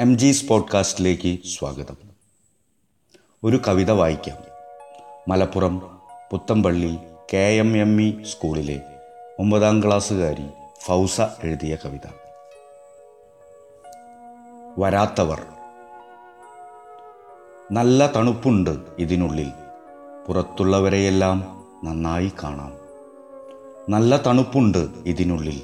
[0.00, 1.96] M Jees പോഡ്കാസ്റ്റിലേക്ക് സ്വാഗതം.
[3.44, 4.36] ഒരു കവിത വായിക്കാം.
[5.28, 5.78] Malappuram
[6.30, 6.98] Puthampally
[7.34, 8.80] K M M E സ്കൂളിലെ
[9.38, 10.46] ഒമ്പതാം ക്ലാസ്സുകാരി
[10.82, 12.08] ഫൗസ എഴുതിയ കവിത.
[14.78, 15.46] വരാത്തവർ.
[17.72, 19.52] നല്ല തണുപ്പുണ്ട് ഇതിനുള്ളിൽ.
[20.26, 22.72] പുറത്തുള്ളവരെയെല്ലാം നന്നായി കാണാം.
[23.88, 25.62] നല്ല തണുപ്പുണ്ട് ഇതിനുള്ളിൽ.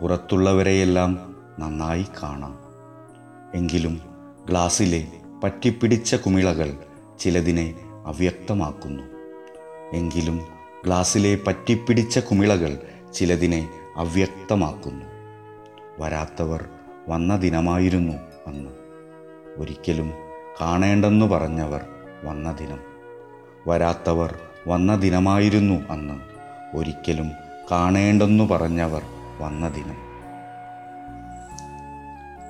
[0.00, 2.61] പുറത്തുള്ളവരെയെല്ലാം നന്നായി കാണാം.
[3.54, 4.00] എങ്കിലും
[4.46, 5.08] ഗ്ലാസ്സിലെ
[5.44, 6.74] പറ്റിപ്പിടിച്ച കുമിളകൾ
[7.18, 7.74] ചിലതിനെ
[8.06, 9.02] അവ്യക്തമാക്കുന്നു.
[9.96, 10.46] എങ്കിലും
[10.84, 12.78] ഗ്ലാസ്സിലെ പറ്റിപ്പിടിച്ച കുമിളകൾ
[13.14, 15.04] ചിലതിനെ അവ്യക്തമാക്കുന്നു.
[15.98, 16.68] വരാത്തവർ
[17.08, 18.12] വന്ന ദിനമായിരുന്നു
[18.46, 18.70] അന്ന്.
[19.56, 20.12] ഒരിക്കലും
[20.60, 21.80] കാണേണ്ടെന്നു പറഞ്ഞവർ
[22.24, 22.78] വന്ന ദിനം.
[23.66, 26.20] വരാത്തവർ വന്ന ദിനമായിരുന്നു അന്ന്.
[26.76, 27.30] ഒരിക്കലും
[27.70, 29.02] കാണേണ്ടെന്നു പറഞ്ഞവർ
[29.38, 30.11] വന്ന ദിനം.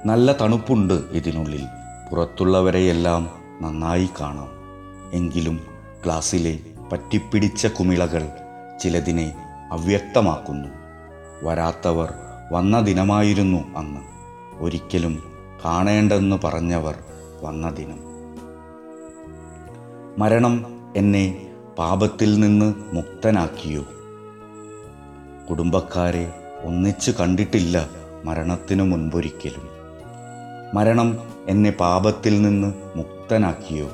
[0.06, 1.66] നല്ല തണുപ്പുണ്ട് ഇതിനുള്ളിൽ.
[2.10, 3.30] പുറത്തുള്ളവരെയെല്ലാം
[3.62, 4.48] നന്നായി കാണാം.
[5.12, 5.60] എങ്കിലും
[6.04, 6.58] ക്ലാസ്സിലെ
[6.92, 8.28] പറ്റിപ്പിടിച്ച കുമിളകൾ
[8.82, 9.34] ചിലതിനെ
[9.72, 10.68] അവ്യക്തമാക്കുന്നു.
[11.42, 12.12] വരാത്തവർ
[12.52, 14.00] വന്ന ദിനമായിരുന്നു അന്ന്.
[14.64, 15.22] ഒരിക്കലും
[15.64, 16.98] കാണേണ്ടെന്ന് പറഞ്ഞവർ
[17.42, 17.98] വന്ന ദിനം.
[20.18, 23.84] മരണം എന്നെ പാപത്തിൽ നിന്ന് മുക്തനാക്കിയോ?
[25.50, 26.32] കുടുംബക്കാരെ
[26.64, 27.88] ഒന്നിച്ചു കണ്ടിട്ടില്ല
[28.24, 29.81] മരണത്തിനു മുൻപൊരിക്കലും.
[30.74, 33.90] മരണം എന്നെ പാപത്തിൽ നിന്ന് മുക്തനാക്കിയോ?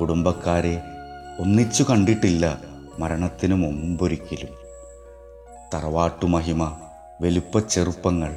[0.00, 0.82] കുടുംബക്കാരെ
[1.40, 2.60] ഒന്നിച്ചു കണ്ടിട്ടില്ല
[2.98, 4.52] മരണത്തിനു മുമ്പൊരിക്കലും.
[5.74, 6.76] തറവാട്ടുമഹിമ
[7.20, 8.36] വെലുപ്പച്ചെറുപ്പങ്ങൾ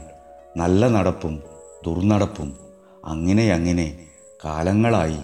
[0.57, 1.43] നല്ല നടപ്പും
[1.85, 2.57] ദുർനടപ്പും
[3.05, 4.07] അങ്ങനെ അങ്ങനെ
[4.45, 5.19] കാലങ്ങളായി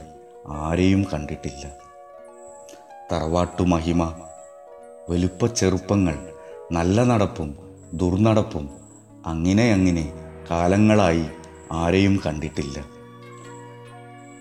[0.47, 1.71] ആരെയും കണ്ടിട്ടില്ല.
[3.11, 4.13] തറവാട്ടുമഹിമ
[5.09, 6.15] വെലുപ്പച്ചെറുപ്പങ്ങൾ
[6.71, 7.57] നല്ല നടപ്പും
[7.93, 8.69] ദുർനടപ്പും
[9.25, 10.13] അങ്ങനെ അങ്ങനെ
[10.51, 11.25] കാലങ്ങളായി
[11.71, 12.85] ആരെയും കണ്ടിട്ടില്ല.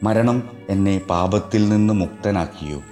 [0.02, 2.82] മരണം എന്നെ പാപത്തിൽ നിന്ന് മുക്തനാക്കിയോ?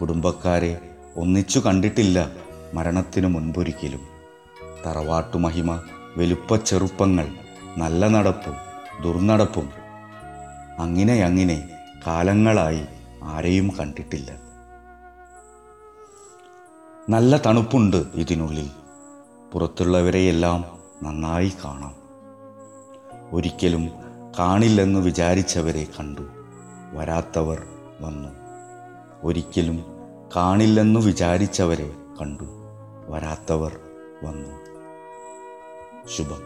[0.00, 2.32] കുടുംബക്കാരെ ഒന്നിച്ചു കണ്ടിട്ടില്ല
[2.74, 4.00] മരണത്തിനു മുൻപൊരിക്കലും.
[4.86, 5.82] തറവാട്ടുമഹിമ
[6.16, 7.28] വെലുപ്പച്ചെറുപ്പങ്ങൾ
[7.76, 8.54] നല്ല നടപ്പും
[9.02, 9.70] ദുർനടപ്പും.
[10.78, 11.68] അങ്ങനെ അങ്ങനെ
[12.06, 12.82] കാലങ്ങളായി
[13.24, 14.30] ആരെയും കണ്ടിട്ടില്ല.
[17.08, 18.70] നല്ല തണുപ്പുണ്ട് ഇതിനുള്ളിൽ.
[19.52, 20.64] പുറത്തുള്ളവരെയെല്ലാം
[21.02, 21.99] നന്നായി കാണാം.
[23.32, 23.90] ഒരിക്കലും
[24.38, 26.20] കാണില്ലെന്ന് വിചാരിച്ചവരെ കണ്ടു.
[26.92, 27.66] വരാത്തവർ
[28.00, 28.28] വന്നു.
[29.22, 29.84] ഒരിക്കലും
[30.36, 32.44] കാണില്ലെന്ന് വിചാരിച്ചവരെ കണ്ടു.
[33.08, 33.80] വരാത്തവർ
[34.24, 34.50] വന്നു.
[36.16, 36.42] ശുഭം.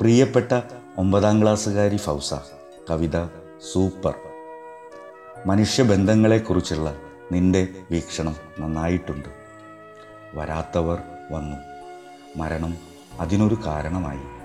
[0.00, 0.60] പ്രിയപ്പെട്ട
[0.98, 2.34] ഒമ്പതാം ക്ലാസ്സുകാരി ഫൗസ
[2.90, 3.24] കവിത
[3.72, 4.14] സൂപ്പർ.
[5.46, 6.96] മനുഷ്യബന്ധങ്ങളെക്കുറിച്ചുള്ള
[7.32, 9.28] നിന്റെ വീക്ഷണം നന്നായിട്ടുണ്ട്.
[10.34, 10.98] വരാത്തവർ
[11.30, 11.67] വന്നു.
[12.36, 12.76] മരണം
[13.20, 14.38] അതിനൊരു കാരണമായി.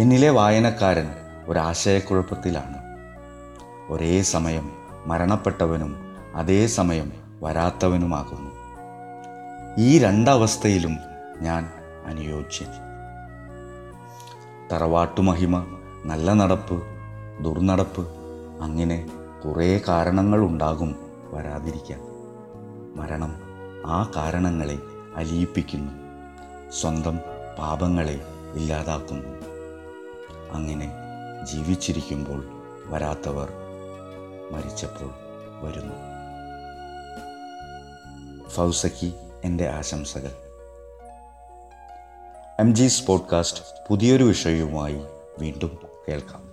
[0.00, 1.14] എന്നിലെ വായനക്കാരൻ
[1.48, 2.78] ഒരാശയക്കുഴപ്പത്തിലാണ്.
[3.88, 4.70] ഒരേ സമയം
[5.06, 8.50] മരണപ്പെട്ടവനും അതേ സമയം വരാത്തവനുമാകുന്നു.
[9.78, 10.98] ഈ രണ്ടവസ്ഥയിലും
[11.40, 11.68] ഞാൻ
[12.06, 12.68] അനുയോജ്യൻ.
[14.72, 15.64] തറവാട്ടുമഹിമ
[16.04, 16.82] നല്ല നടപ്പ്
[17.44, 18.08] ദുർനടപ്പ്
[18.62, 19.10] അങ്ങനെ
[19.44, 20.96] കുറേ കാരണങ്ങളുണ്ടാകും
[21.30, 22.00] വരാതിരിക്കാൻ.
[22.96, 23.36] മരണം
[23.86, 24.78] ആ കാരണങ്ങളെ
[25.16, 25.99] അലിയിപ്പിക്കുന്നു.
[26.72, 27.20] സ്വന്തം
[27.58, 28.20] പാപങ്ങളെ
[28.54, 29.28] ഇല്ലാതാക്കുന്നു.
[30.52, 30.92] അങ്ങനെ
[31.44, 32.44] ജീവിച്ചിരിക്കുമ്പോൾ
[32.86, 33.52] വരാത്തവർ
[34.50, 35.10] മരിച്ചപ്പോൾ
[35.62, 35.94] വരുന്നു.
[38.48, 39.14] ഫൗസയ്ക്ക്
[39.44, 40.30] എന്റെ ആശംസകൾ.
[42.60, 45.00] എം ജീസ് പോഡ്കാസ്റ്റ് പുതിയൊരു വിഷയവുമായി
[45.38, 46.49] വീണ്ടും കേൾക്കാം.